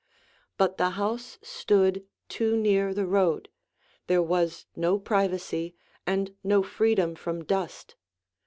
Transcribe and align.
But 0.57 0.77
the 0.79 0.89
house 0.97 1.37
stood 1.43 2.07
too 2.27 2.57
near 2.57 2.91
the 2.91 3.05
road; 3.05 3.49
there 4.07 4.23
was 4.23 4.65
no 4.75 4.97
privacy 4.97 5.75
and 6.07 6.35
no 6.43 6.63
freedom 6.63 7.13
from 7.13 7.43
dust. 7.43 7.93